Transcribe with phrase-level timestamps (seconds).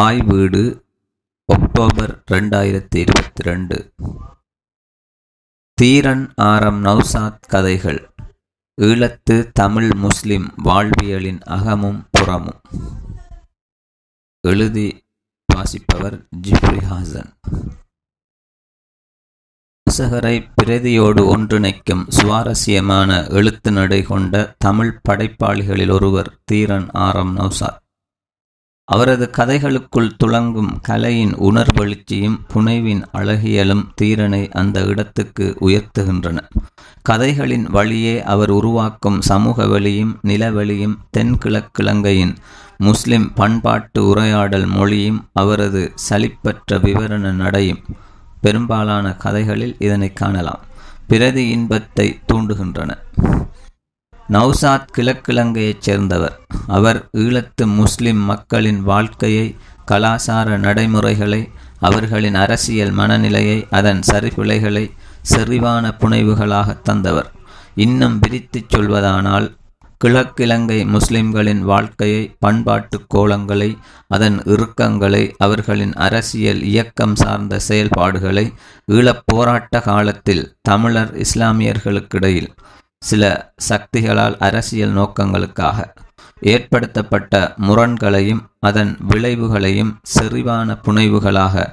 [0.00, 0.84] தாய் வீடு
[1.52, 3.92] ஒக்டோபர் ரெண்டாயிரத்தி இருபத்தி ரெண்டு
[5.74, 8.14] தீரன் ஆரம் நௌசாத் கதைகள்.
[8.80, 12.60] ஈழத்து தமிழ் முஸ்லிம் வாழ்வியலின் அகமும் புறமும்.
[14.40, 15.06] எழுதி
[15.54, 17.30] வாசிப்பவர் ஜிப்ரி ஹாசன்.
[19.90, 27.82] வாசகரை பிரதியோடு ஒன்றிணைக்கும் சுவாரஸ்யமான எழுத்து நடை கொண்ட தமிழ் படைப்பாளிகளில் ஒருவர் தீரன் ஆரம் நௌசாத்.
[28.86, 36.38] அவரது கதைகளுக்குள் துளங்கும் கலையின் உணர்வெழுச்சியும் புனைவின் அழகியலும் தீரனை அந்த இடத்துக்கு உயர்த்துகின்றன.
[37.02, 42.34] கதைகளின் வழியே அவர் உருவாக்கும் சமூக வெளியும் நிலவெளியும் தென்கிழக்கிழங்கையின்
[42.78, 47.82] முஸ்லிம் பண்பாட்டு உரையாடல் மொழியும் அவரது சலிப்பற்ற விவரண நடையும்
[48.40, 50.60] பெரும்பாலான கதைகளில் இதனை காணலாம்.
[51.08, 52.90] பிரதி இன்பத்தை தூண்டுகின்றன.
[54.28, 56.40] நௌசாத் கிழக்கிழங்கையைச் சேர்ந்தவர்.
[56.66, 59.56] அவர் ஈழத்து முஸ்லிம் மக்களின் வாழ்க்கையை
[59.90, 61.48] கலாசார நடைமுறைகளை
[61.80, 64.90] அவர்களின் அரசியல் மனநிலையை அதன் சரிபிழைகளை
[65.34, 67.32] செறிவான புனைவுகளாக தந்தவர்.
[67.74, 69.54] இன்னும் விரித்துச் சொல்வதானால்
[70.04, 73.76] கிழக்கிழங்கை முஸ்லிம்களின் வாழ்க்கையை பண்பாட்டு கோலங்களை
[74.08, 78.52] அதன் இறுக்கங்களை அவர்களின் அரசியல் இயக்கம் சார்ந்த செயல்பாடுகளை
[78.92, 82.50] ஈழப் போராட்ட காலத்தில் தமிழர் இஸ்லாமியர்களுக்கிடையில்
[83.08, 83.24] சில
[83.68, 85.78] சக்திகளால் அரசியல் நோக்கங்களுக்காக
[86.40, 91.64] ஏற்படுத்தப்பட்ட முரண்களையும் அதன் விளைவுகளையும் செறிவான புனைவுகளாக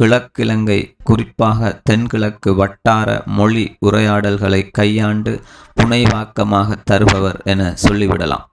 [0.00, 5.32] கிழக்கிழங்கை குறிப்பாக தென்கிழக்கு வட்டார மொழி உரையாடல்களை கையாண்டு
[5.80, 8.44] புனைவாக்கமாக தருபவர் என சொல்லிவிடலாம்.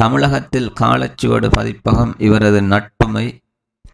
[0.00, 3.26] தமிழகத்தில் காலச்சுவடு பதிப்பகம் இவரது நட்புமை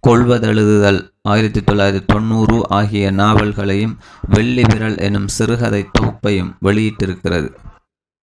[0.07, 1.01] கொள்வதெழுதுதல்.
[1.23, 7.55] ஆயிரத்தி தொள்ளாயிரத்தி தொண்ணூறு ஆகிய நாவல்களையும் வெள்ளி விரல் எனும் சிறுகதை தொகுப்பையும் வெளியிட்டிருக்கிறது.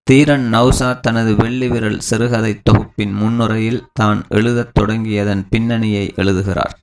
[0.04, 6.80] தீரன் நௌசா தனது வெள்ளி விரல் சிறுகதை தொகுப்பின் முன்னுரையில் தான் எழுதத் தொடங்கியதன் பின்னணியை எழுதுகிறார்.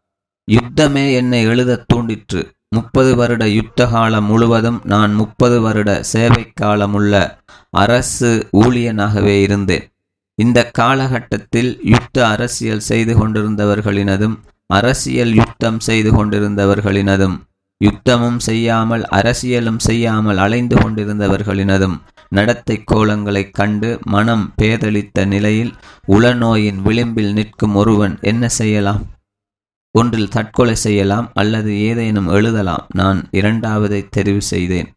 [0.50, 2.50] யுத்தமே என்னை எழுதத் தூண்டிற்று.
[2.68, 7.38] முப்பது வருட யுத்த காலம் முழுவதும் நான் முப்பது வருட சேவை காலமுள்ள
[7.70, 9.92] அரசு ஊழியனாகவே இருந்தேன்.
[10.34, 14.36] இந்த காலகட்டத்தில் யுத்த அரசியல் செய்து கொண்டிருந்தவர்களினதும்
[14.70, 17.36] அரசியல் யுத்தம் செய்து கொண்டிருந்தவர்களினதும்
[17.80, 21.96] யுத்தமும் செய்யாமல் அரசியலும் செய்யாமல் அலைந்து கொண்டிருந்தவர்களினதும்
[22.28, 25.72] நடத்தை கோலங்களைக் கண்டு மனம் பேதளித்த நிலையில்
[26.08, 29.02] உளநோயின் விளிம்பில் நிற்கும் ஒருவன் என்ன செய்யலாம்?
[29.94, 32.84] ஒன்றில் தற்கொலை செய்யலாம் அல்லது ஏதேனும் எழுதலாம்.
[32.94, 34.90] நான் இரண்டாவதை தெரிவு செய்தேன்.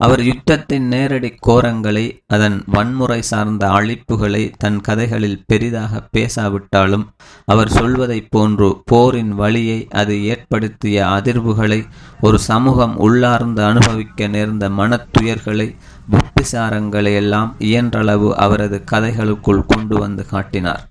[0.00, 7.06] அவர் யுத்தத்தின் நேரடி கோரங்களை அதன் வன்முறை சார்ந்த அழிப்புகளை தன் கதைகளில் பெரிதாக பேசாவிட்டாலும்
[7.44, 11.80] அவர் சொல்வதைப் போன்று போரின் வழியை அது ஏற்படுத்திய அதிர்வுகளை
[12.20, 15.68] ஒரு சமூகம் உள்ளார்ந்து அனுபவிக்க நேர்ந்த மனத்துயர்களை
[16.10, 20.84] புத்திசாரங்களை எல்லாம் இயன்றளவு அவரது கதைகளுக்குள் கொண்டு வந்து காட்டினார்.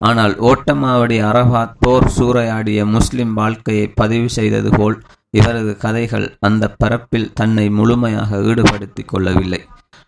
[0.00, 4.96] ஆனால் ஓட்டமாவடி அரபாத் போர் சூறையாடிய முஸ்லிம் வாழ்க்கையை பதிவு செய்தது போல்
[5.34, 9.60] இவரது கதைகள் அந்த பரப்பில் தன்னை முழுமையாக ஈடுபடுத்தி கொள்ளவில்லை.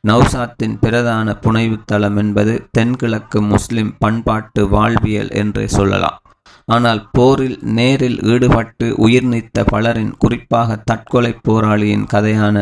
[0.08, 6.18] நௌசாத்தின் பிரதான புனைவுத்தளம் என்பது தென்கிழக்கு முஸ்லிம் பண்பாட்டு வாழ்வியல் என்றே சொல்லலாம்.
[6.66, 12.56] ஆனால் போரில் நேரில் ஈடுபட்டு உயிர் நீத்த பலரின் குறிப்பாக தற்கொலை போராளியின் கதையான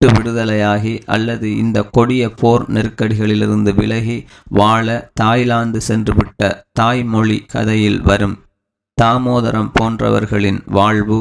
[0.00, 4.16] விடுதலையாகி அல்லது இந்த கொடிய போர் நெருக்கடிகளிலிருந்து விலகி
[4.50, 4.86] வாழ
[5.20, 8.36] தாய்லாந்து சென்றுவிட்ட தாய்மொழி கதையில் வரும்
[9.02, 11.18] தாமோதரம் போன்றவர்களின் வாழ்வு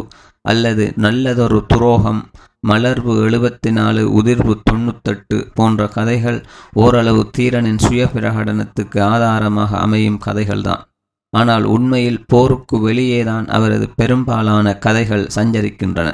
[0.49, 2.21] அல்லது நல்லதொரு துரோகம்
[2.67, 6.39] மலர்வு எழுபத்தி நாலு உதிர்வு தொண்ணூத்தெட்டு போன்ற கதைகள்
[6.73, 10.83] ஓரளவு தீரனின் சுய பிரகடனத்துக்கு ஆதாரமாக அமையும் கதைகள்தான்.
[11.33, 16.09] ஆனால் உண்மையில் போருக்கு வெளியேதான் அவரது பெரும்பாலான கதைகள் சஞ்சரிக்கின்றன.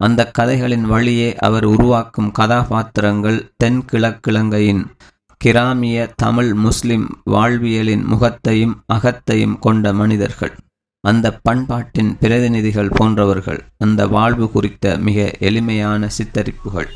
[0.00, 4.82] அந்த கதைகளின் வழியே அவர் உருவாக்கும் கதாபாத்திரங்கள் தென்கிழக்கிழங்கையின்
[5.40, 10.54] கிராமிய தமிழ் முஸ்லிம் வாழ்வியலின் முகத்தையும் அகத்தையும் கொண்ட மனிதர்கள்.
[11.10, 16.88] அந்த பண்பாட்டின் பிரதிநிதிகள் போன்றவர்கள் அந்த வாழ்வு குறித்த மிக எளிமையான சித்தரிப்புகள்.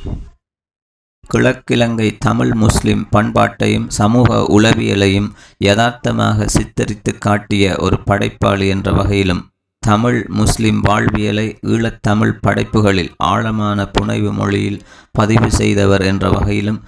[1.31, 5.29] கிழக்கிழங்கை தமிழ் முஸ்லிம் பண்பாட்டையும் சமூக உளவியலையும்
[5.59, 9.43] யதார்த்தமாக சித்தரித்து காட்டிய ஒரு படைப்பாளி என்ற வகையிலும்
[9.79, 14.83] தமிழ் முஸ்லிம் வாழ்வியலை ஈழத்தமிழ் படைப்புகளில் ஆழமான புனைவு மொழியில்
[15.13, 16.81] பதிவு செய்தவர் என்ற வகையிலும்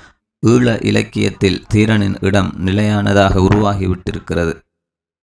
[0.47, 4.55] ஈழ இலக்கியத்தில் தீரனின் இடம் நிலையானதாக உருவாகிவிட்டிருக்கிறது.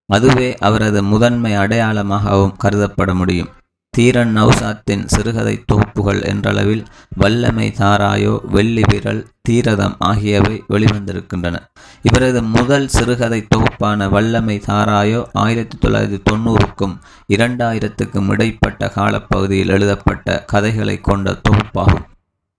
[0.10, 3.50] அதுவே அவரது முதன்மை அடையாளமாகவும் கருதப்பட முடியும்.
[3.98, 6.84] தீரன் நௌசாத்தின் சிறுகதை தொகுப்புகள் என்றளவில்
[7.16, 11.56] வல்லமை தாராயோ வெள்ளி விரல் தீரதம் ஆகியவை வெளிவந்திருக்கின்றன.
[12.02, 16.96] இவரது முதல் சிறுகதை தொகுப்பான வல்லமை தாராயோ ஆயிரத்தி தொள்ளாயிரத்தி தொண்ணூறுக்கும்
[17.38, 22.06] இரண்டாயிரத்துக்கும் இடைப்பட்ட காலப்பகுதியில் எழுதப்பட்ட கதைகளை கொண்ட தொகுப்பாகும்.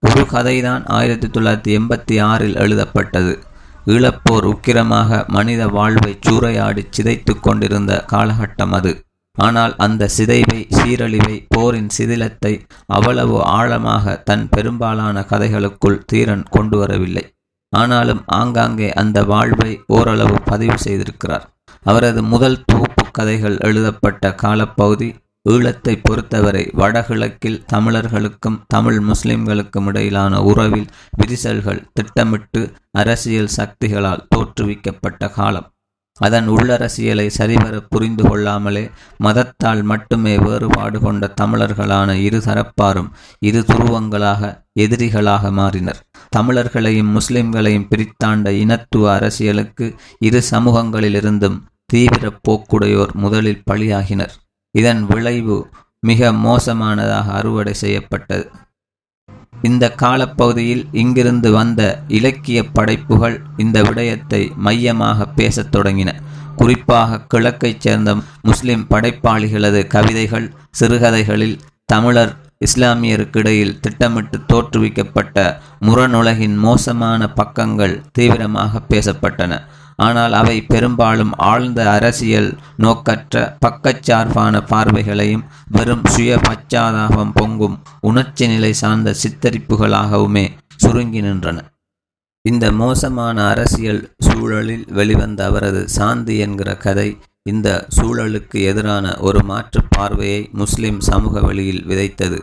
[0.01, 3.33] ஒரு கதைதான் ஆயிரத்தி தொள்ளாயிரத்தி எண்பத்தி ஆறில் எழுதப்பட்டது.
[3.87, 8.93] ஈழப்போர் உக்கிரமாக மனித வாழ்வை சூறையாடி சிதைத்து கொண்டிருந்த காலகட்டம் அது.
[9.39, 17.25] ஆனால் அந்த சிதைவை சீரழிவை போரின் சிதிலத்தை அவ்வளவு ஆழமாக தன் பெரும்பாலான கதைகளுக்குள் தீரன் கொண்டு வரவில்லை
[17.73, 21.45] ஆனாலும் ஆங்காங்கே அந்த வாழ்வை ஓரளவு பதிவு செய்திருக்கிறார்.
[21.83, 25.15] அவரது முதல் தொகுப்பு கதைகள் எழுதப்பட்ட காலப்பகுதி
[25.49, 35.69] ஈழத்தை பொறுத்தவரை வடகிழக்கில் தமிழர்களுக்கும் தமிழ் முஸ்லிம்களுக்கும் இடையிலான உறவில் விரிசல்கள் திட்டமிட்டு அரசியல் சக்திகளால் தோற்றுவிக்கப்பட்ட காலம்.
[36.21, 38.91] அதன் உள்ளரசியலை சரிவர புரிந்து கொள்ளாமலே
[39.25, 43.09] மதத்தால் மட்டுமே வேறுபாடு கொண்ட தமிழர்களான இரு தரப்பாரும்
[43.39, 46.03] இரு துருவங்களாக எதிரிகளாக மாறினர்.
[46.37, 54.37] தமிழர்களையும் முஸ்லிம்களையும் பிரித்தாண்ட இனத்துவ அரசியலுக்கு இரு சமூகங்களிலிருந்தும் தீவிர போக்குடையோர் முதலில் பலியாகினர்.
[54.71, 55.57] இதன் விளைவு
[56.01, 58.51] மிக மோசமானதாக அறுவடை செய்யப்பட்டது.
[59.63, 66.11] இந்த காலப்பகுதியில் இங்கிருந்து வந்த இலக்கிய படைப்புகள் இந்த விடயத்தை மையமாக பேசத் தொடங்கின.
[66.57, 72.33] குறிப்பாக கிழக்கைச் சேர்ந்த முஸ்லிம் படைப்பாளிகளது கவிதைகள் சிறுகதைகளில் தமிழர்
[72.65, 75.37] இஸ்லாமியருக்கிடையில் திட்டமிட்டு தோற்றுவிக்கப்பட்ட
[75.81, 79.53] முரணுலகின் மோசமான பக்கங்கள் தீவிரமாக பேசப்பட்டன.
[80.01, 89.15] ஆனால் அவை பெரும்பாலும் ஆழ்ந்த அரசியல் நோக்கற்ற பக்கச்சார்பான பார்வைகளையும் வெறும் சுய பச்சாதாபம் பொங்கும் உணர்ச்சி நிலை சார்ந்த
[89.23, 90.45] சித்தரிப்புகளாகவுமே
[90.77, 91.59] சுருங்கி நின்றன.
[92.45, 97.09] இந்த மோசமான அரசியல் சூழலில் வெளிவந்த அவரது சாந்தி என்கிற கதை
[97.43, 102.39] இந்த சூழலுக்கு எதிரான ஒரு மாற்று பார்வையை முஸ்லிம் சமூக வழியில் விதைத்தது.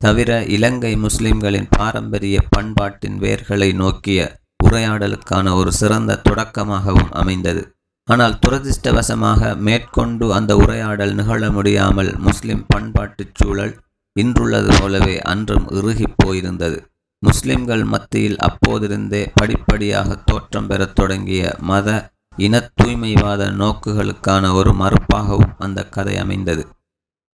[0.00, 4.20] தவிர இலங்கை முஸ்லிம்களின் பாரம்பரிய பண்பாட்டின் வேர்களை நோக்கிய
[4.62, 7.74] உரையாடலுக்கான ஒரு சிறந்த தொடக்கமாகவும் அமைந்தது.
[8.04, 13.76] ஆனால் துரதிர்ஷ்டவசமாக மேற்கொண்டு அந்த உரையாடல் நிகழ முடியாமல் முஸ்லிம் பண்பாட்டுச் சூழல்
[14.20, 16.78] இன்றுள்ளது போலவே அன்றும் இறுகிப் போயிருந்தது.
[17.18, 26.18] முஸ்லிம்கள் மத்தியில் அப்போதிருந்தே படிப்படியாக தோற்றம் பெறத் தொடங்கிய மத இன தூய்மைவாத நோக்குகளுக்கான ஒரு மறுப்பாகவும் அந்த கதை
[26.18, 26.66] அமைந்தது.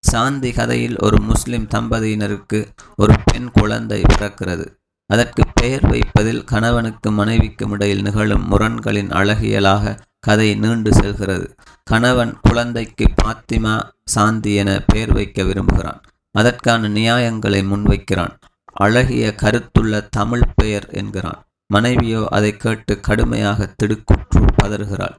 [0.05, 2.67] சாந்தி கதையில் ஒரு முஸ்லிம் தம்பதியினருக்கு
[2.97, 4.67] ஒரு பெண் குழந்தை பிறக்கிறது.
[5.13, 11.55] அதற்கு பெயர் வைப்பதில் கணவனுக்கு மனைவிக்கும் இடையில் நிகழும் முரண்களின் அழகியலாக கதை நீண்டு செல்கிறது.
[11.85, 16.01] கணவன் குழந்தைக்கு பாத்திமா சாந்தி என பெயர் வைக்க விரும்புகிறான்.
[16.31, 18.35] அதற்கான நியாயங்களை முன்வைக்கிறான்.
[18.73, 21.45] அழகிய கருத்துள்ள தமிழ் பெயர் என்கிறான்.
[21.67, 25.17] மனைவியோ அதை கேட்டு கடுமையாக திடுக்குற்று பதறுகிறாள்.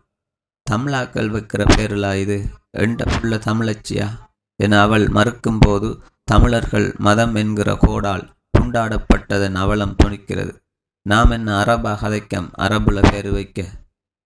[0.71, 2.37] தமிழாக்கள் வைக்கிற பேருலா இது?
[2.77, 4.07] எண்ட புள்ள தமிழச்சியா?
[4.55, 10.53] என அவள் மறுக்கும்போது தமிழர்கள் மதம் என்கிற கோடால் துண்டாடப்பட்டதன் அவலம் துணிக்கிறது
[11.01, 13.65] நாம் என்ன அரபா கதைக்கம் அரபுல பேர் வைக்க?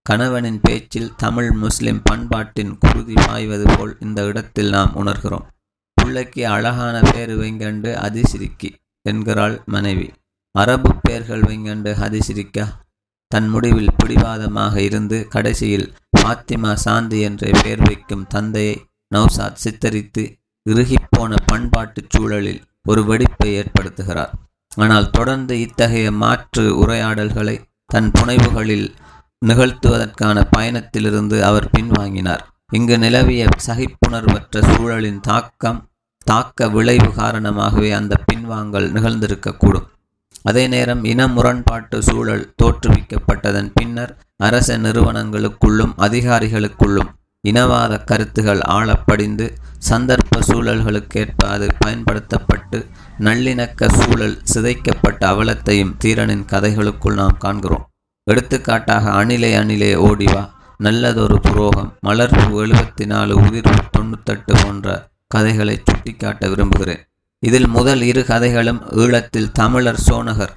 [0.02, 5.46] கணவனின் பேச்சில் தமிழ் முஸ்லிம் பண்பாட்டின் குருதி பாய்வது போல் இந்த இடத்தில் நாம் உணர்கிறோம்.
[5.94, 8.70] பிள்ளைக்கு அழகான பேர் வைங்கண்டு அதிசிரிக்கி
[9.02, 10.12] என்கிறாள் மனைவி.
[10.52, 12.66] அரபு பேர்கள் வைங்கண்டு அதிசிரிக்கா?
[13.28, 18.86] தன் முடிவில் பிடிவாதமாக இருந்து கடைசியில் பாத்திமா சாந்தி என்ற பெயர் வைக்கும் தந்தையை
[19.16, 20.24] நௌசாத் சித்தரித்து
[20.70, 24.34] இறுகிப்போன பண்பாட்டுச் சூழலில் ஒரு வெடிப்பை ஏற்படுத்துகிறார்.
[24.76, 28.88] ஆனால் தொடர்ந்து இத்தகைய மாற்று உரையாடல்களை தன் புனைவுகளில்
[29.46, 32.44] நிகழ்த்துவதற்கான பயணத்திலிருந்து அவர் பின்வாங்கினார்.
[32.72, 35.80] இங்கு நிலவிய சகிப்புணர்வற்ற சூழலின் தாக்கம்
[36.26, 39.88] தாக்க விளைவு காரணமாகவே அந்த பின்வாங்கல் நிகழ்ந்திருக்கக்கூடும்.
[40.44, 47.12] அதே நேரம் இன முரண்பாட்டு சூழல் தோற்றுவிக்கப்பட்டதன் பின்னர் அரச நிறுவனங்களுக்குள்ளும் அதிகாரிகளுக்குள்ளும்
[47.48, 49.46] இனவாத கருத்துகள் ஆழப்படிந்து
[49.90, 52.86] சந்தர்ப்ப சூழல்களுக்கேற்ப அது பயன்படுத்தப்பட்டு
[53.20, 57.86] நல்லிணக்க சூழல் சிதைக்கப்பட்ட அவலத்தையும் தீரனின் கதைகளுக்குள் நாம் காண்கிறோம்.
[58.24, 61.92] எடுத்துக்காட்டாக அணிலே அணிலே ஓடிவா நல்லதொரு புரோகம்.
[62.08, 64.88] மலர்வு எழுபத்தி நாலு உயிர்வு தொண்ணூத்தெட்டு போன்ற
[65.28, 67.04] கதைகளை சுட்டிக்காட்ட விரும்புகிறேன்.
[67.40, 70.54] இதில் முதல் இரு கதைகளும் ஈழத்தில் தமிழர் சோனகர்.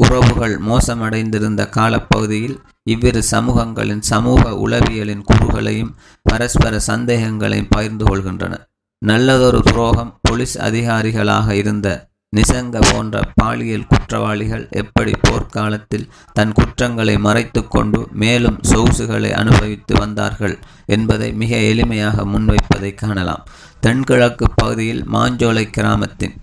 [0.00, 2.56] உறவுகள் மோசமடைந்திருந்த காலப்பகுதியில்
[2.92, 8.54] இவ்விரு சமூகங்களின் சமூக உளவியலின் கூறுகளையும் பரஸ்பர சந்தேகங்களையும் பகிர்ந்து கொள்கின்றன.
[9.02, 11.88] நல்லதொரு துரோகம் போலீஸ் அதிகாரிகளாக இருந்த
[12.36, 21.28] நிசங்க போன்ற பாலியல் குற்றவாளிகள் எப்படி போர்க்காலத்தில் தன் குற்றங்களை மறைத்து கொண்டு மேலும் சொகுசுகளை அனுபவித்து வந்தார்கள் என்பதை
[21.42, 23.44] மிக எளிமையாக முன்வைப்பதை காணலாம்.
[23.80, 26.36] தென்கிழக்கு பகுதியில் மாஞ்சோலை கிராமத்தின்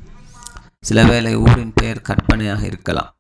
[0.90, 3.12] சிலவேளை ஊரின் பெயர் கற்பனையாக இருக்கலாம்.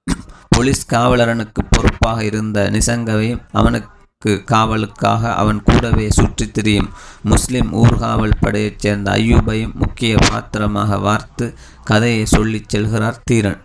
[0.53, 6.89] போலீஸ் காவலரனுக்கு பொறுப்பாக இருந்த நிசங்கவையும் அவனுக்கு காவலுக்காக அவன் கூடவே சுற்றித் திரியும்.
[7.23, 13.61] முஸ்லிம் ஊர்காவல் படையைச் சேர்ந்த ஐயூபையும் முக்கிய பாத்திரமாக வார்த்து கதையை சொல்லிச் செல்கிறார் தீரன்.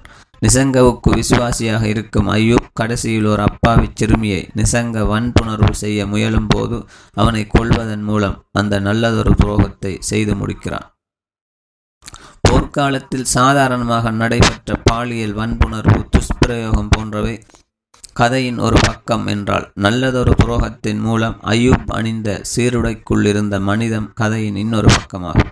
[0.47, 8.02] நிசங்கவுக்கு விசுவாசியாக இருக்கும் ஐயூப் கடைசியில் ஒரு அப்பாவி சிறுமியை நிசங்க வன்புணர்வு செய்ய முயலும் போது அவனை கொள்வதன்
[8.02, 10.87] மூலம் அந்த நல்லதொரு துரோகத்தை செய்து முடிக்கிறான்.
[12.49, 17.43] போர்க்காலத்தில் சாதாரணமாக நடைபெற்ற பாலியல் வன்புணர்வு துஷ்பிரயோகம் போன்றவை
[18.12, 25.50] கதையின் ஒரு பக்கம் என்றால் நல்லதொரு துரோகத்தின் மூலம் அயூப் அணிந்த சீருடைக்குள்ளிருந்த மனிதம் கதையின் இன்னொரு பக்கமாகும்.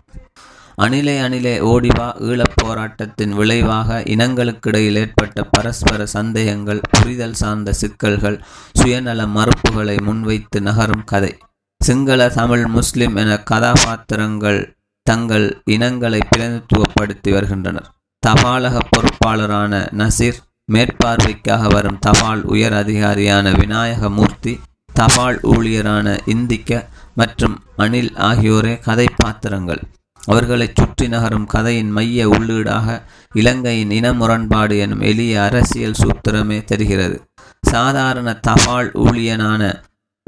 [0.75, 10.03] அணிலே அணிலே ஓடிவா ஈழப் போராட்டத்தின் விளைவாக இனங்களுக்கிடையில் ஏற்பட்ட பரஸ்பர சந்தேகங்கள் புரிதல் சார்ந்த சிக்கல்கள் சுயநல மறுப்புகளை
[10.03, 11.39] முன்வைத்து நகரும் கதை.
[11.85, 14.76] சிங்கள தமிழ் முஸ்லிம் என கதாபாத்திரங்கள்
[15.11, 17.89] தங்கள் இனங்களை பிரதித்துவப்படுத்தி வருகின்றனர்.
[18.23, 20.39] தபாலக பொறுப்பாளரான நசீர்
[20.73, 24.55] மேற்பார்வைக்காக வரும் தபால் உயர் அதிகாரியான விநாயகமூர்த்தி
[24.93, 26.71] தபால் ஊழியரான இந்திக்க
[27.15, 29.83] மற்றும் அனில் ஆகியோரே கதை பாத்திரங்கள்.
[30.25, 32.97] அவர்களை சுற்றி நகரும் கதையின் மைய உள்ளீடாக
[33.35, 37.17] இலங்கையின் இன முரண்பாடு எனும் எளிய அரசியல் சூத்திரமே தெரிகிறது.
[37.63, 39.63] சாதாரண தபால் ஊழியனான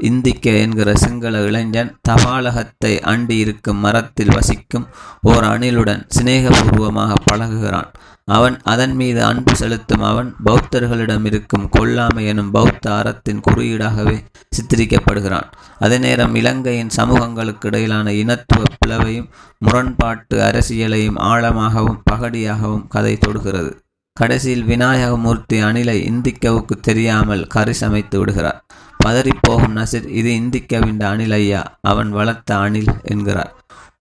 [0.03, 4.85] இந்திக்க என்கிற சிங்கள இளைஞன் தபாலகத்தை அண்டி இருக்கும் மரத்தில் வசிக்கும்
[5.21, 7.89] ஓர் அணிலுடன் சிநேகபூர்வமாக பழகுகிறான்.
[8.25, 14.15] அவன் அதன் மீது அன்பு செலுத்தும் அவன் பௌத்தர்களிடம் இருக்கும் கொல்லாமை எனும் பௌத்த அறத்தின் குறியீடாகவே
[14.57, 15.47] சித்தரிக்கப்படுகிறான்.
[15.79, 23.71] அதே நேரம் இலங்கையின் சமூகங்களுக்கு இடையிலான இனத்துவ பிளவையும் முரண்பாட்டு அரசியலையும் ஆழமாகவும் பகடியாகவும் கதை தொடுகிறது.
[24.13, 28.65] கடைசியில் விநாயகமூர்த்தி அணிலை இந்திக்கவுக்கு தெரியாமல் கரிசமைத்து விடுகிறார்.
[29.05, 33.53] பதறிப்போகும் நசீர் இது இந்திக்கவிண்ட அணில் ஐயா அவன் வளர்த்த அணில் என்கிறார்.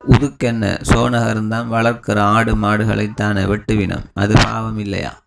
[0.09, 0.65] உதுக்கென்ன?
[0.91, 5.23] சோனகர்தான் வளர்க்கிற ஆடு மாடுகளைத்தானே வெட்டுவினம் அது பாவம் இல்லையா?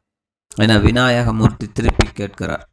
[0.55, 2.65] என விநாயகமூர்த்தி திருப்பி கேட்கிறார்.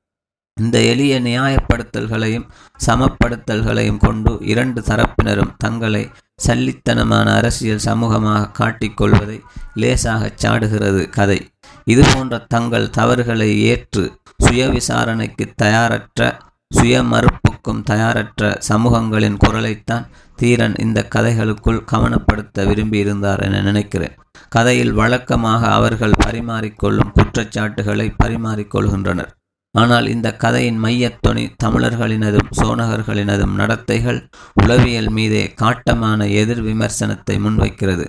[0.61, 2.47] இந்த எளிய நியாயப்படுத்தல்களையும்
[2.87, 6.11] சமப்படுத்தல்களையும் கொண்டு இரண்டு தரப்பினரும் தங்களை
[6.47, 9.39] சல்லித்தனமான அரசியல் சமூகமாக காட்டிக்கொள்வதை
[9.75, 11.51] லேசாக சாடுகிறது கதை.
[11.85, 14.05] இதுபோன்ற தங்கள் தவறுகளை ஏற்று
[14.39, 16.37] சுய விசாரணைக்கு தயாரற்ற
[16.71, 20.05] சுய மறுப்புக்கும் தயாரற்ற சமூகங்களின் குரலைத்தான்
[20.37, 24.15] தீரன் இந்த கதைகளுக்குள் கவனப்படுத்த விரும்பியிருந்தார் என நினைக்கிறேன்.
[24.49, 29.33] கதையில் வழக்கமாக அவர்கள் பரிமாறிக்கொள்ளும் குற்றச்சாட்டுகளை பரிமாறிக்கொள்கின்றனர்.
[29.75, 34.21] ஆனால் இந்த கதையின் மையத்துணி தமிழர்களினதும் சோனகர்களினதும் நடத்தைகள்
[34.55, 38.07] உளவியல் மீதே காட்டமான எதிர் விமர்சனத்தை முன்வைக்கிறது.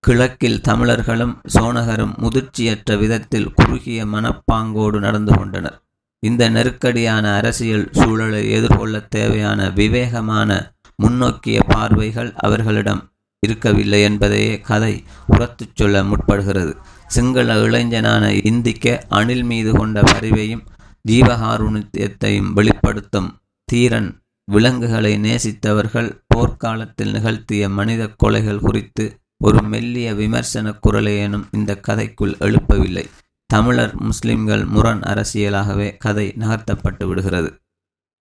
[0.00, 5.78] கிழக்கில் தமிழர்களும் சோனகரும் முதிர்ச்சியற்ற விதத்தில் குறுகிய மனப்பாங்கோடு நடந்து கொண்டனர்.
[6.26, 10.50] இந்த நெருக்கடியான அரசியல் சூழலை எதிர்கொள்ள தேவையான விவேகமான
[10.96, 13.00] முன்னோக்கிய பார்வைகள் அவர்களிடம்
[13.46, 16.72] இருக்கவில்லை என்பதையே கதை உரத்துச் சொல்ல முற்படுகிறது.
[17.06, 20.62] சிங்கள இளைஞனான இந்திக்க அணில் மீது கொண்ட பரிவையும்
[21.08, 23.30] ஜீவகாருணியத்தையும் வெளிப்படுத்தும்
[23.64, 24.10] தீரன்
[24.52, 29.04] விலங்குகளை நேசித்தவர்கள் போர்க்காலத்தில் நிகழ்த்திய மனித கொலைகள் குறித்து
[29.44, 33.04] ஒரு மெல்லிய விமர்சன குரலையேனும் இந்த கதைக்குள் எழுப்பவில்லை.
[33.52, 37.50] தமிழர் முஸ்லிம்கள் முரண் அரசியலாகவே கதை நகர்த்தப்பட்டு விடுகிறது.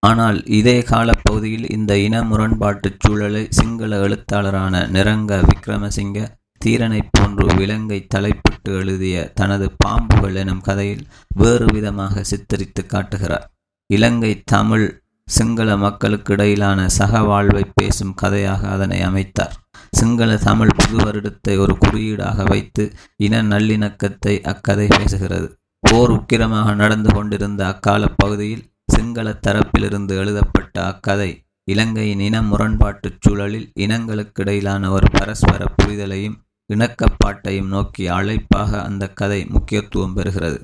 [0.04, 6.20] ஆனால் இதே காலப்பகுதியில் இந்த இன முரண்பாட்டுச் சூழலை சிங்கள எழுத்தாளரான நிரங்க விக்ரமசிங்க
[6.66, 13.46] தீரனைப் போன்று விலங்கை தலைப்பிட்டு எழுதிய தனது பாம்புகள் எனும் கதையில் வேறு விதமாக சித்தரித்து காட்டுகிறார்.
[13.94, 14.88] இலங்கை தமிழ்
[15.28, 19.56] சிங்கள மக்களுக்கு இடையிலான சகவாழ்வை பேசும் கதையாக அதனை அமைத்தார்.
[19.93, 22.83] சிங்கள தமிழ் புது வருடத்தை ஒரு குறியீடாக வைத்து
[23.15, 25.48] இன நல்லிணக்கத்தை அக்கதை பேசுகிறது.
[25.79, 31.29] போர் உக்கிரமாக நடந்து கொண்டிருந்த அக்கால பகுதியில் சிங்கள தரப்பிலிருந்து எழுதப்பட்ட அக்கதை
[31.63, 36.38] இலங்கையின் இன முரண்பாட்டுச் சூழலில் இனங்களுக்கிடையிலான ஒரு பரஸ்பர புரிதலையும்
[36.69, 40.60] இணக்கப்பாட்டையும் நோக்கி அழைப்பாக அந்த கதை முக்கியத்துவம் பெறுகிறது.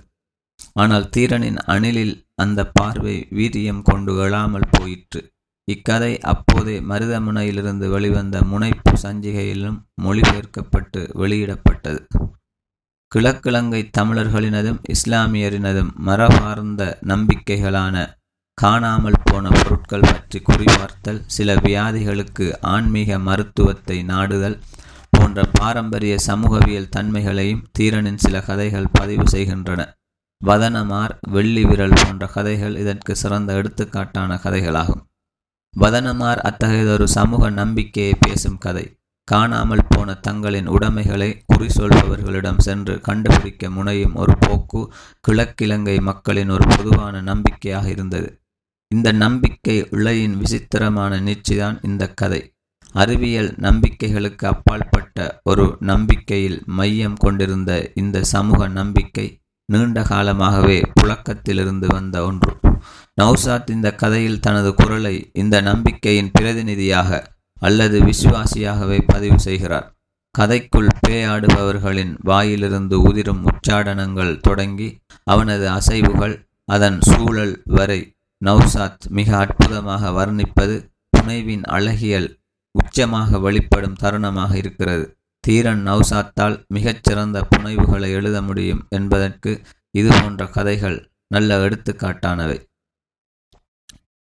[0.73, 5.21] ஆனால் தீரனின் அணிலில் அந்த பார்வை வீரியம் கொண்டு எழாமல் போயிற்று.
[5.67, 12.01] இக்கதை அப்போதே மருதமுனையிலிருந்து வெளிவந்த முனைப்பு சஞ்சிகையிலும் மொழிபெயர்க்கப்பட்டு வெளியிடப்பட்டது.
[13.07, 18.05] கிழக்கிழங்கை தமிழர்களினதும் இஸ்லாமியரினதும் மரபார்ந்த நம்பிக்கைகளான
[18.57, 24.57] காணாமல் போன பொருட்கள் பற்றி குறிபார்த்தல் சில வியாதிகளுக்கு ஆன்மீக மருத்துவத்தை நாடுதல்
[25.09, 29.81] போன்ற பாரம்பரிய சமூகவியல் தன்மைகளையும் தீரனின் சில கதைகள் பதிவு செய்கின்றன.
[30.45, 35.03] வதனமார் வெள்ளி விரல் போன்ற கதைகள் இதற்கு சிறந்த எடுத்துக்காட்டான கதைகளாகும்.
[35.79, 38.97] வதனமார் அத்தகையதொரு சமூக நம்பிக்கையை பேசும் கதை.
[39.23, 44.93] காணாமல் போன தங்களின் உடைமைகளை குறி சொல்பவர்களிடம் சென்று கண்டுபிடிக்க முனையும் ஒரு போக்கு
[45.27, 48.41] கிழக்கிழங்கை மக்களின் ஒரு பொதுவான நம்பிக்கையாக இருந்தது.
[48.95, 52.53] இந்த நம்பிக்கை இழையின் விசித்திரமான நீச்சிதான் இந்த கதை.
[52.93, 62.66] அறிவியல் நம்பிக்கைகளுக்கு அப்பாற்பட்ட ஒரு நம்பிக்கையில் மையம் கொண்டிருந்த இந்த சமூக நம்பிக்கை நீண்ட காலமாகவே புழக்கத்திலிருந்து வந்த ஒன்று.
[63.21, 67.19] நௌசாத் இந்த கதையில் தனது குரலை இந்த நம்பிக்கையின் பிரதிநிதியாக
[67.59, 69.87] அல்லது விசுவாசியாகவே பதிவு செய்கிறார்.
[70.39, 74.89] கதைக்குள் பேயாடுபவர்களின் வாயிலிருந்து உதிரும் உச்சாடனங்கள் தொடங்கி
[75.23, 77.99] அவனது அசைவுகள் அதன் சூழல் வரை
[78.45, 80.75] நௌசாத் மிக அற்புதமாக வர்ணிப்பது
[81.17, 82.29] புனைவின் அழகியல்
[82.75, 85.05] உச்சமாக வெளிப்படும் தருணமாக இருக்கிறது.
[85.43, 89.51] தீரன் நௌசாத்தால் மிகச்சிறந்த புனைவுகளை எழுத முடியும் என்பதற்கு
[89.91, 90.97] இது போன்ற கதைகள்
[91.27, 92.57] நல்ல எடுத்துக்காட்டானவை.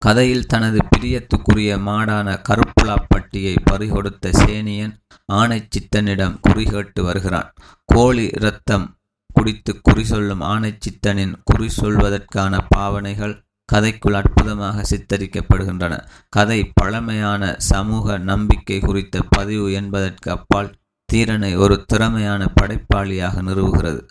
[0.04, 4.92] கதையில் தனது பிரியத்துக்குரிய மாடான கருப்புலாப்பட்டியை பறிகொடுத்த சேனியன்
[5.26, 7.48] ஆணை சித்தனிடம் குறிகேட்டு வருகிறான்.
[7.84, 8.96] கோழி இரத்தம்
[9.32, 13.34] குடித்து குறி சொல்லும் ஆணை சித்தனின் குறி சொல்வதற்கான பாவனைகள்
[13.72, 15.94] கதைக்குள் அற்புதமாக சித்தரிக்கப்படுகின்றன.
[16.28, 20.72] கதை பழமையான சமூக நம்பிக்கை குறித்த பதிவு என்பதற்கு அப்பால்
[21.12, 24.02] தீரனை ஒரு திறமையான படைப்பாளியாக நிறுவுகிறது.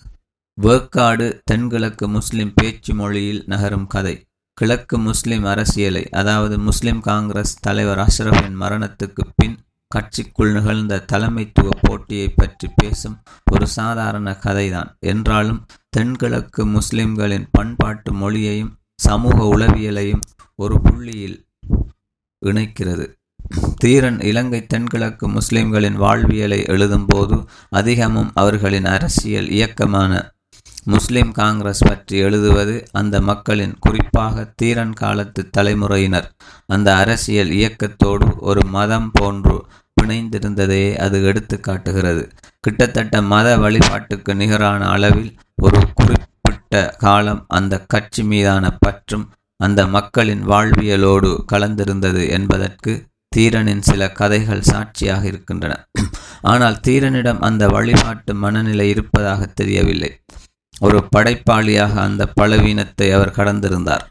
[0.62, 4.16] வேக்காடு தென்கிழக்கு முஸ்லிம் பேச்சு மொழியில் நகரும் கதை.
[4.54, 9.56] கிழக்கு முஸ்லிம் அரசியலை அதாவது முஸ்லிம் காங்கிரஸ் தலைவர் அஷ்ரஃபின் மரணத்துக்கு பின்
[9.92, 13.16] கட்சிக்குள் நிகழ்ந்த தலைமைத்துவ போட்டியை பற்றி பேசும்
[13.52, 14.90] ஒரு சாதாரண கதைதான்.
[15.00, 20.24] என்றாலும் தென்கிழக்கு முஸ்லிம்களின் பண்பாட்டு மொழியையும் சமூக உளவியலையும்
[20.56, 21.38] ஒரு புள்ளியில்
[22.46, 23.06] இணைக்கிறது.
[23.76, 30.33] தீரன் இலங்கை தென்கிழக்கு முஸ்லிம்களின் வாழ்வியலை எழுதும்போது அதிகமும் அவர்களின் அரசியல் இயக்கமான
[30.86, 36.28] முஸ்லிம் காங்கிரஸ் பற்றி எழுதுவது அந்த மக்களின் குறிப்பாக தீரன் காலத்து தலைமுறையினர்.
[36.68, 39.56] அந்த அரசியல் இயக்கத்தோடு ஒரு மதம் போன்று
[39.98, 42.24] பிணைந்திருந்ததையே அது எடுத்து காட்டுகிறது.
[42.60, 49.26] கிட்டத்தட்ட மத வழிபாட்டுக்கு நிகரான அளவில் ஒரு குறிப்பிட்ட காலம் அந்த கட்சி மீதான பற்றும்
[49.60, 52.94] அந்த மக்களின் வாழ்வியலோடு கலந்திருந்தது என்பதற்கு
[53.36, 55.74] தீரனின் சில கதைகள் சாட்சியாக இருக்கின்றன.
[56.42, 60.12] ஆனால் தீரனிடம் அந்த வழிபாட்டு மனநிலை இருப்பதாக தெரியவில்லை.
[60.80, 64.02] ஒரு படைப்பாளியாக அந்த பலவீனத்தை அவர் கடந்திருந்தார்.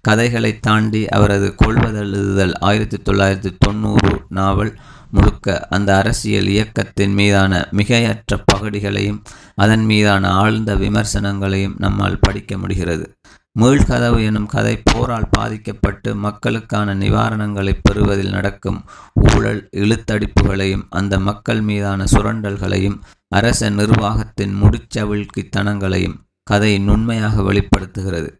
[0.00, 4.78] கதைகளை தாண்டி அவரது கொள்வதெழுதுதல் ஆயிரத்தி தொள்ளாயிரத்தி தொண்ணூறு நாவல்
[5.10, 9.20] முழுக்க அந்த அரசியல் இயக்கத்தின் மீதான மிகையற்ற பகடிகளையும்
[9.54, 13.12] அதன் மீதான ஆழ்ந்த விமர்சனங்களையும் நம்மால் படிக்க முடிகிறது.
[13.60, 23.00] மீள்கதவு எனும் கதை போரால் பாதிக்கப்பட்டு மக்களுக்கான நிவாரணங்களை பெறுவதில் நடக்கும் ஊழல் இழுத்தடிப்புகளையும் அந்த மக்கள் மீதான சுரண்டல்களையும்
[23.36, 26.16] அரச நிர்வாகத்தின் முடிச்சவிழ்கித்தனங்களையும்
[26.50, 28.30] கதை நுண்மையாக வெளிப்படுத்துகிறது.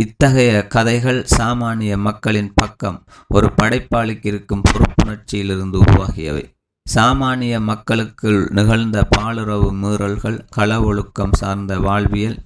[0.00, 6.44] இத்தகைய கதைகள் சாமானிய மக்களின் பக்கம் ஒரு படைப்பாளிக்கு இருக்கும் பொறுப்புணர்ச்சியிலிருந்து உருவாகியவை.
[6.86, 12.38] சாமானிய மக்களுக்குள் நிகழ்ந்த பாலுறவு மீறல்கள் கள ஒழுக்கம் சார்ந்த வாழ்வியல்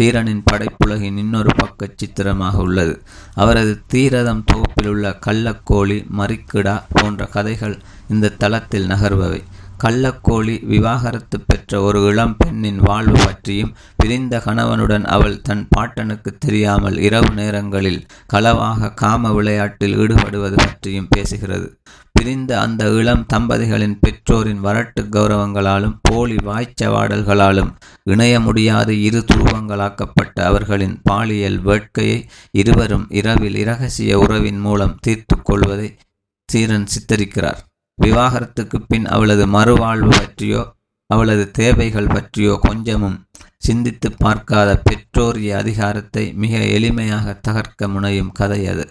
[0.00, 2.94] தீரனின் படைப்புலகின் இன்னொரு பக்க சித்திரமாக உள்ளது.
[3.34, 7.76] அவரது தீரதம் தொகுப்பிலுள்ள கள்ளக்கோழி மறிக்கிடா போன்ற கதைகள்
[8.08, 9.42] இந்த தளத்தில் நகர்பவை.
[9.82, 17.30] கள்ளக்கோழி விவாகரத்து பெற்ற ஒரு இளம் பெண்ணின் வாழ்வு பற்றியும் பிரிந்த கணவனுடன் அவள் தன் பாட்டனுக்கு தெரியாமல் இரவு
[17.34, 21.68] நேரங்களில் களவாக காம விளையாட்டில் ஈடுபடுவது பற்றியும் பேசுகிறது.
[22.12, 27.70] பிரிந்த அந்த இளம் தம்பதிகளின் பெற்றோரின் வரட்டு கௌரவங்களாலும் போலி வாய்ச்சவாடல்களாலும்
[28.02, 32.18] இணைய முடியாத இரு துருவங்களாக்கப்பட்ட அவர்களின் பாலியல் வேட்கையை
[32.50, 35.88] இருவரும் இரவில் இரகசிய உறவின் மூலம் தீர்த்து கொள்வதை
[36.52, 37.60] சீரன் சித்தரிக்கிறார்.
[37.98, 40.62] விவாகரத்துக்கு பின் அவளது மறுவாழ்வு பற்றியோ
[41.06, 43.18] அவளது தேவைகள் பற்றியோ கொஞ்சமும்
[43.56, 48.84] சிந்தித்து பார்க்காத பெற்றோரிய அதிகாரத்தை மிக எளிமையாக தகர்க்க முனையும் கதை அது.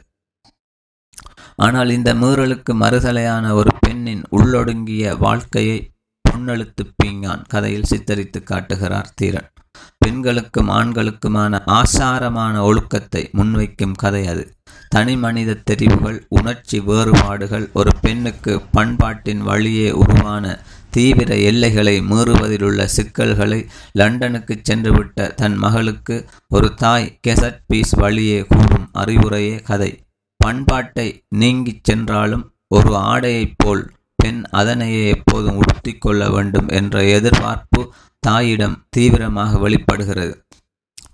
[1.56, 5.92] ஆனால் இந்த மீறலுக்கு மறுதலையான ஒரு பெண்ணின் உள்ளொடுங்கிய வாழ்க்கையை
[6.26, 9.50] பொன்னெழுத்து பீங்கான் கதையில் சித்தரித்து காட்டுகிறார் தீரன்.
[9.98, 14.44] பெண்களுக்கும் ஆண்களுக்குமான ஆசாரமான ஒழுக்கத்தை முன்வைக்கும் கதை அது.
[14.93, 24.62] தனி மனித தெரிவுகள் உணர்ச்சி வேறுபாடுகள் ஒரு பெண்ணுக்கு பண்பாட்டின் வழியே உருவான தீவிர எல்லைகளை மீறுவதிலுள்ள சிக்கல்களை லண்டனுக்கு
[24.69, 30.06] சென்றுவிட்ட தன் மகளுக்கு ஒரு தாய் கெசட் பீஸ் வழியே கூறும் அறிவுரையே கதை.
[30.38, 38.86] பண்பாட்டை நீங்கிச் சென்றாலும் ஒரு ஆடையைப் போல் பெண் அதனையே எப்போதும் உடுத்திக் கொள்ள வேண்டும் என்ற எதிர்பார்ப்பு தாயிடம்
[38.89, 40.45] தீவிரமாக வெளிப்படுகிறது.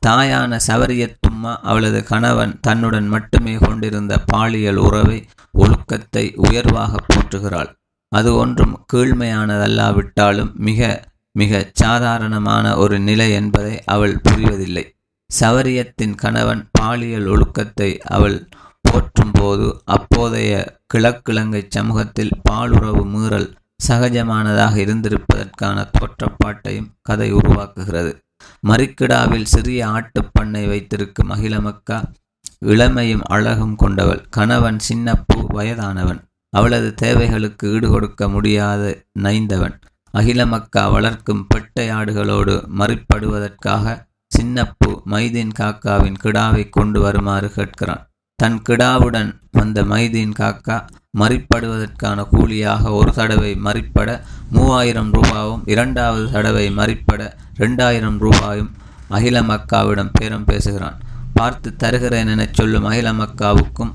[0.08, 5.20] தாயான சவரியத் அம்மா அவளது கணவன் தன்னுடன் மட்டுமே கொண்டிருந்த பாலியல் உறவை
[5.54, 7.70] ஒழுக்கத்தை உயர்வாக போற்றுகிறாள்.
[8.12, 10.90] அது ஒன்றும் கீழ்மையானதல்லாவிட்டாலும் மிக
[11.36, 14.86] மிக சாதாரணமான ஒரு நிலை என்பதை அவள் புரிவதில்லை.
[15.30, 18.38] சவரியத்தின் கணவன் பாலியல் ஒழுக்கத்தை அவள்
[18.86, 20.54] போற்றும் போது அப்போதைய
[20.94, 23.50] கிழக்கிழங்கை சமூகத்தில் பாலுறவு மீறல்
[23.88, 28.12] சகஜமானதாக இருந்திருப்பதற்கான தோற்றப்பாட்டையும் கதை உருவாக்குகிறது.
[28.68, 32.04] மறிக்கிடாவில் சிறிய ஆட்டுப்பண்ணை வைத்திருக்கும் அகிலமக்கா
[32.60, 34.26] இளமையும் அழகும் கொண்டவள்.
[34.30, 36.22] கணவன் சின்னப்பு வயதானவன்.
[36.50, 39.80] அவளது தேவைகளுக்கு ஈடுகொடுக்க முடியாத நைந்தவன்.
[40.18, 48.04] அகிலமக்கா வளர்க்கும் பெட்டை ஆடுகளோடு மறிப்படுவதற்காக சின்னப்பு மைதீன் காக்காவின் கிடாவை கொண்டு வருமாறு கேட்கிறான்.
[48.36, 50.86] தன் கிடாவுடன் வந்த மைதீன் காக்கா
[51.18, 58.72] மறிப்படுவதற்கான கூலியாக ஒரு தடவை மறிப்பட மூவாயிரம் ரூபாவும் இரண்டாவது தடவை மறிப்பட ரெண்டாயிரம் ரூபாயும்
[59.10, 60.98] அகிலமக்காவிடம் பேரம் பேசுகிறான்.
[61.34, 63.94] பார்த்து தருகிறேன் எனச் சொல்லும் அகிலமக்காவுக்கும்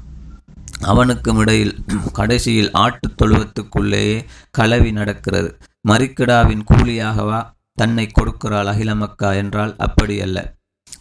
[0.81, 5.59] அவனுக்கும் இடையில் கடைசியில் ஆட்டுத் தொழுவத்துக்குள்ளேயே கலவி நடக்கிறது.
[5.88, 10.55] மறிக்கிடாவின் கூலியாகவா தன்னை கொடுக்கிறாள் அகிலமக்கா என்றால் அப்படியல்ல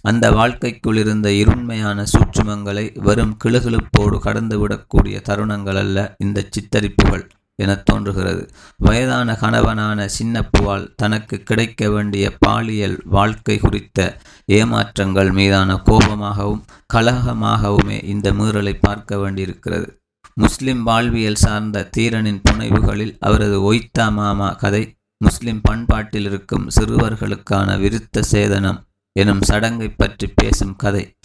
[0.05, 8.49] அந்த வாழ்க்கைக்குள் இருந்த இருண்மையான சூட்சுமங்களை வெறும் கிளுகிழுப்போடு கடந்துவிடக்கூடிய தருணங்கள் அல்ல இந்த சித்தரிப்புகள் எனத் தோன்றுகிறது.
[8.77, 14.17] வயதான கணவனான சின்னப்புவால் தனக்கு கிடைக்க வேண்டிய பாலியல் வாழ்க்கை குறித்த
[14.51, 16.61] ஏமாற்றங்கள் மீதான கோபமாகவும்
[16.93, 20.01] கலகமாகவுமே இந்த மீறலை பார்க்க வேண்டியிருக்கிறது.
[20.33, 28.91] முஸ்லிம் வாழ்வியல் சார்ந்த தீரனின் புனைவுகளில் அவரது ஒய்த்தா மாமா கதை முஸ்லிம் பண்பாட்டில் இருக்கும் சிறுவர்களுக்கான விருத்த சேதனம்
[29.15, 31.17] எனும் சடங்கை பற்றி பேசும் கதை.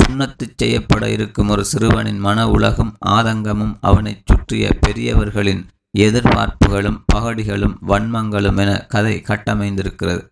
[0.00, 5.62] சுண்ணத்து செய்யப்பட இருக்கும் ஒரு சிறுவனின் மன உலகம் ஆதங்கமும் அவனைச் சுற்றிய பெரியவர்களின்
[5.98, 10.22] எதிர்பார்ப்புகளும் பகடிகளும் வன்மங்களும் என கதை கட்டமைந்திருக்கிறது.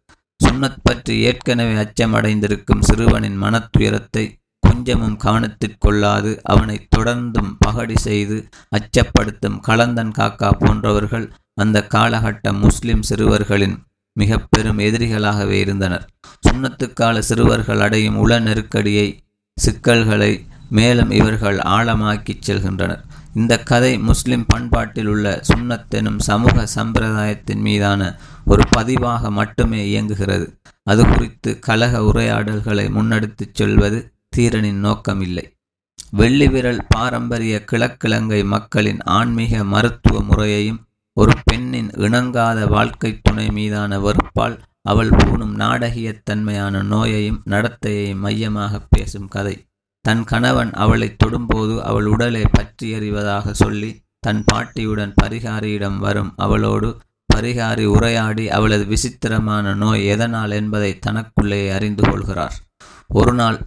[0.41, 4.25] சுண்ணத் பற்றி ஏற்கனவே அச்சமடைந்திருக்கும் சிறுவனின் மனத்துயரத்தை
[4.61, 13.77] கொஞ்சமும் கவனத்திற்கொள்ளாது அவனை தொடர்ந்தும் பகடி செய்து அச்சப்படுத்தும் கலந்தன் காக்கா போன்றவர்கள் அந்த காலகட்ட முஸ்லிம் சிறுவர்களின்
[14.17, 16.09] மிக பெரும் எதிரிகளாகவே இருந்தனர்.
[16.49, 19.23] சுண்ணத்துக்கால சிறுவர்கள் அடையும் உள நெருக்கடியை
[19.57, 23.03] சிக்கல்களை மேலும் இவர்கள் ஆழமாக்கிச் செல்கின்றனர்.
[23.35, 30.59] இந்த கதை முஸ்லிம் பண்பாட்டில் உள்ள சுண்ணத்தெனும் சமூக சம்பிரதாயத்தின் மீதான ஒரு பதிவாக மட்டுமே இயங்குகிறது.
[30.83, 35.45] அது குறித்து கலக உரையாடல்களை முன்னெடுத்துச் செல்வது தீரனின் நோக்கமில்லை.
[36.11, 40.81] வெள்ளி விரல் பாரம்பரிய கிழக்கிழங்கை மக்களின் ஆன்மீக மருத்துவ முறையையும்
[41.17, 49.67] ஒரு பெண்ணின் இணங்காத வாழ்க்கை துணை மீதான வெறுப்பால் அவள் பூணும் நாடகியத்தன்மையான நோயையும் நடத்தையையும் மையமாக பேசும் கதை.
[50.01, 56.99] தன் கணவன் அவளை தொடும்போது அவள் உடலை பற்றி எறிவதாக சொல்லி தன் பாட்டியுடன் பரிகாரியிடம் வரும் அவளோடு
[57.35, 62.57] பரிகாரி உரையாடி அவளது விசித்திரமான நோய் எதனால் என்பதை தனக்குள்ளே அறிந்து கொள்கிறார்.
[63.09, 63.59] ஒருநாள்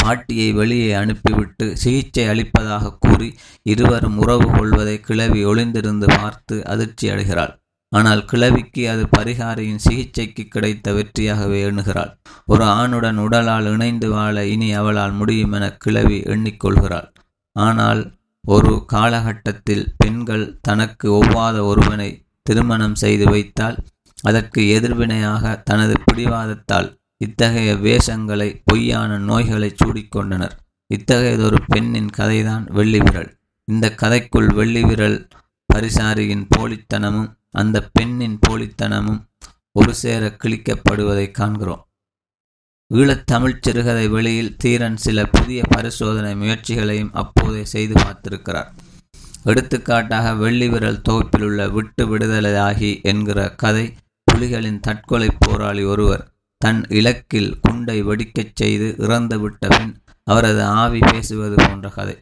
[0.00, 3.28] பாட்டியை வெளியே அனுப்பிவிட்டு சிகிச்சை அளிப்பதாக கூறி
[3.62, 7.52] இருவரும் உறவு கொள்வதை கிழவி ஒளிந்திருந்து பார்த்து அதிர்ச்சி அடைகிறாள்.
[7.92, 12.12] ஆனால் கிழவிக்கு அது பரிகாரியின் சிகிச்சைக்கு கிடைத்த வெற்றியாகவே எண்ணுகிறாள்.
[12.46, 17.08] ஒரு ஆணுடன் உடலால் இணைந்து வாழ இனி அவளால் முடியும் என கிழவி எண்ணிக்கொள்கிறாள்.
[17.56, 18.02] ஆனால்
[18.44, 22.08] ஒரு காலகட்டத்தில் பெண்கள் தனக்கு ஒவ்வாத ஒருவனை
[22.42, 23.76] திருமணம் செய்து வைத்தால்
[24.24, 26.88] அதற்கு எதிர்வினையாக தனது பிடிவாதத்தால்
[27.24, 30.54] இத்தகைய வேஷங்களை பொய்யான நோய்களை சூடிக்கொண்டனர்.
[30.90, 33.30] இத்தகையதொரு பெண்ணின் கதைதான் வெள்ளிவிரல்.
[33.64, 35.28] இந்த கதைக்குள் வெள்ளிவிரல்
[35.74, 39.20] பரிசாரியின் போலித்தனமும் அந்த பெண்ணின் போலித்தனமும்
[39.72, 41.86] ஒரு சேர கிழிக்கப்படுவதை காண்கிறோம்
[42.94, 48.68] ஈழத்தமிழ் சிறுகதை வெளியில் தீரன் சில புதிய பரிசோதனை முயற்சிகளையும் அப்போதே செய்து பார்த்திருக்கிறார்.
[49.44, 53.94] எடுத்துக்காட்டாக வெள்ளி விரல் தொகுப்பில் உள்ள விட்டு விடுதலையாகி என்கிற கதை
[54.32, 56.31] புலிகளின் தற்கொலை போராளி ஒருவர்
[56.64, 59.92] தன் இலக்கில் குண்டை வெடிக்கச் செய்து இறந்துவிட்ட பின்
[60.26, 62.14] அவரது ஆவி பேசுவது போன்ற கதை.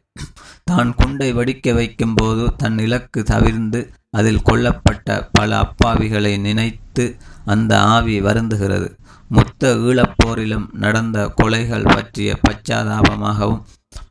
[0.65, 7.05] தான் குண்டை வெடிக்க வைக்கும்போது தன் இலக்கு தவிர்ந்து அதில் கொல்லப்பட்ட பல அப்பாவிகளை நினைத்து
[7.45, 8.89] அந்த ஆவி வருந்துகிறது.
[9.29, 13.63] மொத்த ஈழப்போரிலும் நடந்த கொலைகள் பற்றிய பச்சாதாபமாகவும்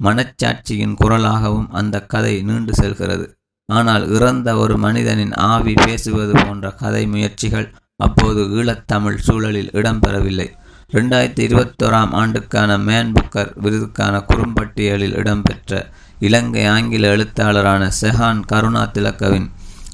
[0.04, 3.26] மனச்சாட்சியின் குரலாகவும் அந்த கதை நீண்டு செல்கிறது.
[3.70, 7.68] ஆனால் இறந்த ஒரு மனிதனின் ஆவி பேசுவது போன்ற கதை முயற்சிகள்
[8.00, 10.48] அப்போது ஈழத்தமிழ் சூழலில் இடம்பெறவில்லை.
[10.94, 15.82] ரெண்டாயிரத்தி இருபத்தோராம் ஆண்டுக்கான மேன் புக்கர் விருதுக்கான குறும்பட்டியலில் இடம்பெற்ற
[16.20, 19.48] இலங்கை ஆங்கில எழுத்தாளரான Shehan Karuna திலக்கவின்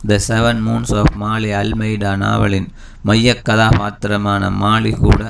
[0.07, 2.67] the seven moons of Maali Almeida நாவலின்
[3.03, 5.21] மைய கதாபாத்திரமான மாலி கூட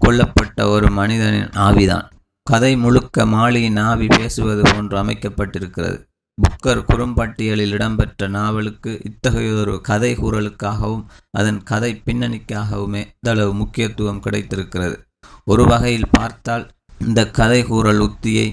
[0.00, 2.06] கொல்லப்பட்ட ஒரு மனிதனின் ஆவிதான்.
[2.46, 5.98] கதை முழுக்க மாலியின் ஆவி பேசுவது போன்று அமைக்கப்பட்டிருக்கிறது.
[6.42, 14.96] புக்கர் குறும்பட்டியலில் இடம்பெற்ற நாவலுக்கு இத்தகையொரு கதை கூறலுக்காகவும் அதன் கதை பின்னணிக்காகவுமே இந்தளவு முக்கியத்துவம் கிடைத்திருக்கிறது.
[15.44, 16.64] ஒரு வகையில் பார்த்தால்
[16.98, 18.46] இந்த கதை கூறல் உத்தியை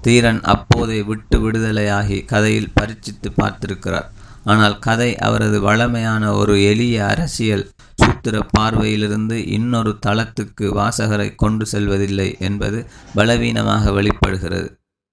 [0.00, 4.08] தீரன் அப்போதே விட்டு விடுதலையாகி கதையில் பரீட்சித்து பார்த்திருக்கிறார்.
[4.44, 7.64] ஆனால் கதை அவரது வளமையான ஒரு எளிய அரசியல்
[7.98, 12.78] சூத்திர பார்வையிலிருந்து இன்னொரு தளத்துக்கு வாசகரை கொண்டு செல்வதில்லை என்பது
[13.14, 14.68] பலவீனமாக வெளிப்படுகிறது.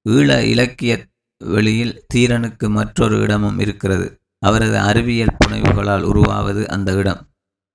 [0.06, 0.94] ஈழ இலக்கிய
[1.44, 4.22] வெளியில் தீரனுக்கு மற்றொரு இடமும் இருக்கிறது.
[4.40, 7.30] அவரது அறிவியல் புனைவுகளால் உருவாவது அந்த இடம்.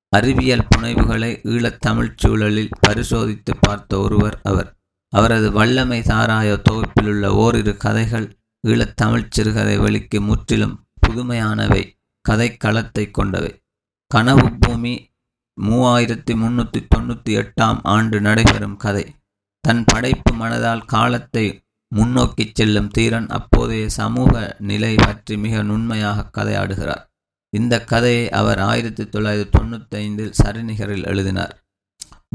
[0.09, 4.77] அறிவியல் புனைவுகளை ஈழத்தமிழ்ச் சூழலில் பரிசோதித்து பார்த்த ஒருவர் அவர்.
[5.09, 11.99] அவரது வல்லமை சாராய தொகுப்பிலுள்ள ஓரிரு கதைகள் ஈழத்தமிழ்ச் சிறுகதை வெளிக்கு முற்றிலும் புதுமையானவை
[12.29, 13.63] கதைக்களத்தை கொண்டவை.
[14.07, 15.15] கனவு பூமி
[15.63, 19.17] மூவாயிரத்தி முன்னூற்றி தொண்ணூற்றி எட்டாம் ஆண்டு நடைபெறும் கதை.
[19.61, 27.05] தன் படைப்பு மனதால் காலத்தை முன்னோக்கிச் செல்லும் தீரன் அப்போதைய சமூக நிலை பற்றி மிக நுண்மையாக கதையாடுகிறார்.
[27.51, 31.65] இந்த கதையை அவர் ஆயிரத்தி தொள்ளாயிரத்தி தொண்ணூற்றி ஐந்தில் சரிநிகரில் எழுதினார்.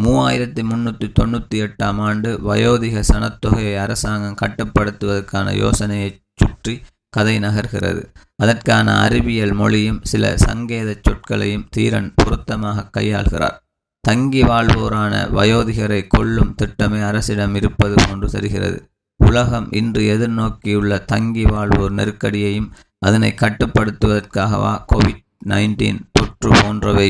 [0.04, 8.04] மூவாயிரத்தி முன்னூற்றி தொண்ணூற்றி எட்டாம் ஆண்டு வயோதிக சனத்தொகையை அரசாங்கம் கட்டுப்படுத்துவதற்கான யோசனையை சுற்றி கதை நகர்கிறது.
[8.36, 13.58] அதற்கான அறிவியல் மொழியும் சில சங்கேத சொற்களையும் தீரன் பொருத்தமாக கையாள்கிறார்.
[14.00, 18.91] தங்கி வாழ்வோரான வயோதிகரை கொல்லும் திட்டமே அரசிடம் இருப்பது போன்று தெரிகிறது.
[19.32, 27.10] உலகம் இன்று எதிர்நோக்கியுள்ள தங்கி வாழ்வோர் நெருக்கடியையும் அதனை கட்டுப்படுத்துவதற்காகவா கோவிட் நைன்டீன் தொற்று போன்றவை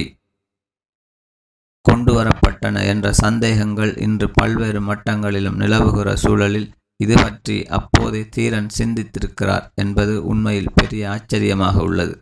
[1.85, 6.67] கொண்டு வரப்பட்டன என்ற சந்தேகங்கள் இன்று பல்வேறு மட்டங்களிலும் நிலவுகிற சூழலில்
[6.99, 12.13] இது பற்றி அப்போதே தீரன் சிந்தித்திருக்கிறார் என்பது உண்மையில் பெரிய ஆச்சரியமாக உள்ளது.